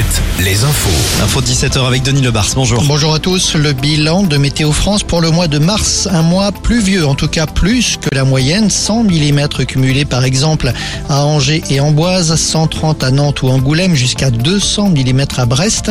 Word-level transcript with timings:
7, 0.00 0.22
les 0.44 0.64
infos. 0.64 1.22
Info 1.22 1.42
de 1.42 1.46
17h 1.46 1.86
avec 1.86 2.02
Denis 2.02 2.22
Lebars, 2.22 2.46
bonjour. 2.54 2.82
Bonjour 2.84 3.12
à 3.12 3.18
tous. 3.18 3.54
Le 3.54 3.74
bilan 3.74 4.22
de 4.22 4.38
Météo 4.38 4.72
France 4.72 5.02
pour 5.02 5.20
le 5.20 5.30
mois 5.30 5.46
de 5.46 5.58
mars, 5.58 6.08
un 6.10 6.22
mois 6.22 6.52
pluvieux, 6.52 7.06
en 7.06 7.14
tout 7.14 7.28
cas 7.28 7.46
plus 7.46 7.98
que 7.98 8.08
la 8.14 8.24
moyenne. 8.24 8.70
100 8.70 9.04
mm 9.04 9.48
cumulés 9.66 10.06
par 10.06 10.24
exemple 10.24 10.72
à 11.10 11.24
Angers 11.24 11.62
et 11.68 11.80
Amboise, 11.80 12.34
130 12.34 13.04
à 13.04 13.10
Nantes 13.10 13.42
ou 13.42 13.48
Angoulême, 13.48 13.94
jusqu'à 13.94 14.30
200 14.30 14.90
mm 14.90 15.24
à 15.36 15.44
Brest. 15.44 15.90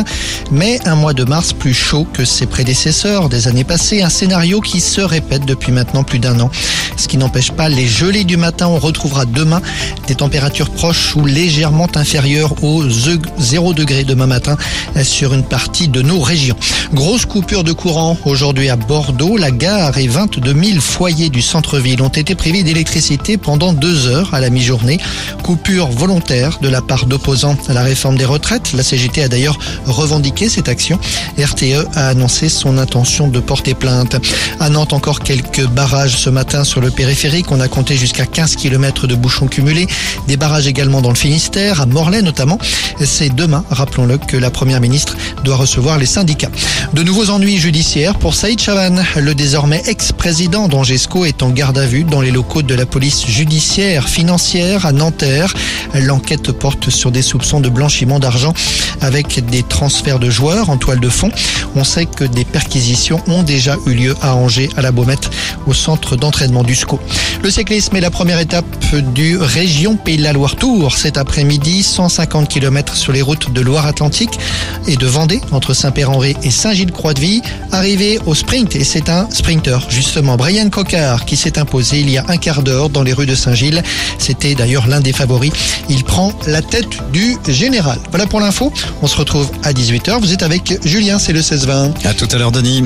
Mais 0.50 0.80
un 0.86 0.96
mois 0.96 1.12
de 1.12 1.22
mars 1.22 1.52
plus 1.52 1.74
chaud 1.74 2.06
que 2.12 2.24
ses 2.24 2.46
prédécesseurs 2.46 3.28
des 3.28 3.46
années 3.46 3.64
passées, 3.64 4.02
un 4.02 4.10
scénario 4.10 4.60
qui 4.60 4.80
se 4.80 5.02
répète 5.02 5.44
depuis 5.44 5.70
maintenant 5.70 6.02
plus 6.02 6.18
d'un 6.18 6.40
an. 6.40 6.50
Ce 6.96 7.06
qui 7.06 7.16
n'empêche 7.16 7.52
pas 7.52 7.68
les 7.68 7.86
gelées 7.86 8.24
du 8.24 8.36
matin. 8.36 8.66
On 8.66 8.78
retrouvera 8.78 9.24
demain 9.24 9.62
des 10.08 10.16
températures 10.16 10.70
proches 10.70 11.14
ou 11.14 11.24
légèrement 11.24 11.88
inférieures 11.94 12.64
aux 12.64 12.84
0 12.88 13.72
degrés 13.72 13.99
demain 14.04 14.26
matin 14.26 14.56
sur 15.02 15.34
une 15.34 15.44
partie 15.44 15.88
de 15.88 16.02
nos 16.02 16.20
régions. 16.20 16.56
Grosse 16.92 17.24
coupure 17.24 17.64
de 17.64 17.72
courant 17.72 18.16
aujourd'hui 18.24 18.68
à 18.68 18.76
Bordeaux. 18.76 19.36
La 19.36 19.50
gare 19.50 19.96
et 19.98 20.08
22 20.08 20.54
000 20.54 20.80
foyers 20.80 21.30
du 21.30 21.42
centre-ville 21.42 22.02
ont 22.02 22.08
été 22.08 22.34
privés 22.34 22.62
d'électricité 22.62 23.36
pendant 23.36 23.72
deux 23.72 24.06
heures 24.06 24.34
à 24.34 24.40
la 24.40 24.50
mi-journée. 24.50 24.98
Coupure 25.42 25.88
volontaire 25.88 26.58
de 26.60 26.68
la 26.68 26.82
part 26.82 27.06
d'opposants 27.06 27.56
à 27.68 27.72
la 27.72 27.82
réforme 27.82 28.16
des 28.16 28.24
retraites. 28.24 28.72
La 28.72 28.82
CGT 28.82 29.22
a 29.22 29.28
d'ailleurs 29.28 29.58
revendiqué 29.86 30.48
cette 30.48 30.68
action. 30.68 30.98
RTE 31.38 31.86
a 31.94 32.08
annoncé 32.08 32.48
son 32.48 32.78
intention 32.78 33.28
de 33.28 33.40
porter 33.40 33.74
plainte. 33.74 34.16
À 34.58 34.68
Nantes, 34.68 34.92
encore 34.92 35.20
quelques 35.20 35.66
barrages 35.66 36.16
ce 36.16 36.30
matin 36.30 36.64
sur 36.64 36.80
le 36.80 36.90
périphérique. 36.90 37.50
On 37.50 37.60
a 37.60 37.68
compté 37.68 37.96
jusqu'à 37.96 38.26
15 38.26 38.56
km 38.56 39.06
de 39.06 39.14
bouchons 39.14 39.46
cumulés. 39.46 39.86
Des 40.26 40.36
barrages 40.36 40.66
également 40.66 41.00
dans 41.00 41.10
le 41.10 41.14
Finistère, 41.14 41.80
à 41.80 41.86
Morlaix 41.86 42.22
notamment. 42.22 42.58
C'est 43.04 43.34
demain, 43.34 43.64
rappelons-le, 43.90 44.18
que 44.18 44.36
la 44.36 44.50
première 44.50 44.80
ministre 44.80 45.16
doit 45.42 45.56
recevoir 45.56 45.98
les 45.98 46.06
syndicats. 46.06 46.50
De 46.94 47.02
nouveaux 47.02 47.30
ennuis 47.30 47.58
judiciaires 47.58 48.16
pour 48.16 48.34
Saïd 48.34 48.60
Chavan. 48.60 49.02
Le 49.16 49.34
désormais 49.34 49.82
ex-président 49.86 50.68
d'Angesco 50.68 51.24
est 51.24 51.42
en 51.42 51.50
garde 51.50 51.76
à 51.76 51.86
vue 51.86 52.04
dans 52.04 52.20
les 52.20 52.30
locaux 52.30 52.62
de 52.62 52.74
la 52.74 52.86
police 52.86 53.26
judiciaire 53.26 54.08
financière 54.08 54.86
à 54.86 54.92
Nanterre. 54.92 55.52
L'enquête 55.94 56.52
porte 56.52 56.90
sur 56.90 57.10
des 57.10 57.22
soupçons 57.22 57.60
de 57.60 57.68
blanchiment 57.68 58.20
d'argent 58.20 58.54
avec 59.00 59.44
des 59.46 59.64
transferts 59.64 60.20
de 60.20 60.30
joueurs 60.30 60.70
en 60.70 60.76
toile 60.76 61.00
de 61.00 61.08
fond. 61.08 61.32
On 61.74 61.82
sait 61.82 62.06
que 62.06 62.24
des 62.24 62.44
perquisitions 62.44 63.20
ont 63.26 63.42
déjà 63.42 63.76
eu 63.86 63.94
lieu 63.94 64.14
à 64.22 64.36
Angers, 64.36 64.68
à 64.76 64.82
la 64.82 64.92
Baumette, 64.92 65.30
au 65.66 65.74
centre 65.74 66.14
d'entraînement 66.14 66.62
du 66.62 66.76
SCO. 66.76 67.00
Le 67.42 67.50
cyclisme 67.50 67.96
est 67.96 68.00
la 68.00 68.10
première 68.10 68.38
étape 68.38 68.66
du 69.14 69.36
Région 69.36 69.96
Pays 69.96 70.16
de 70.16 70.22
la 70.22 70.32
Loire 70.32 70.54
Tour 70.54 70.96
cet 70.96 71.16
après-midi. 71.16 71.82
150 71.82 72.48
km 72.48 72.94
sur 72.94 73.12
les 73.12 73.22
routes 73.22 73.52
de 73.52 73.60
Loire-Atlantique 73.80 74.38
et 74.86 74.96
de 74.96 75.06
Vendée 75.06 75.40
entre 75.52 75.72
Saint-Père-en-Ré 75.72 76.36
et 76.42 76.50
Saint-Gilles-Croix-de-Vie. 76.50 77.40
Arrivé 77.72 78.18
au 78.26 78.34
sprint 78.34 78.76
et 78.76 78.84
c'est 78.84 79.08
un 79.08 79.26
sprinter 79.30 79.86
justement, 79.88 80.36
Brian 80.36 80.68
Cocard 80.68 81.24
qui 81.24 81.36
s'est 81.36 81.58
imposé 81.58 82.00
il 82.00 82.10
y 82.10 82.18
a 82.18 82.24
un 82.28 82.36
quart 82.36 82.62
d'heure 82.62 82.90
dans 82.90 83.02
les 83.02 83.14
rues 83.14 83.24
de 83.24 83.34
Saint-Gilles. 83.34 83.82
C'était 84.18 84.54
d'ailleurs 84.54 84.86
l'un 84.86 85.00
des 85.00 85.14
favoris. 85.14 85.52
Il 85.88 86.04
prend 86.04 86.34
la 86.46 86.60
tête 86.60 87.10
du 87.10 87.38
général. 87.48 87.98
Voilà 88.10 88.26
pour 88.26 88.40
l'info. 88.40 88.70
On 89.00 89.06
se 89.06 89.16
retrouve 89.16 89.50
à 89.64 89.72
18h. 89.72 90.20
Vous 90.20 90.34
êtes 90.34 90.42
avec 90.42 90.78
Julien, 90.84 91.18
c'est 91.18 91.32
le 91.32 91.40
16-20. 91.40 92.06
À 92.06 92.12
tout 92.12 92.28
à 92.32 92.36
l'heure 92.36 92.52
Denis. 92.52 92.84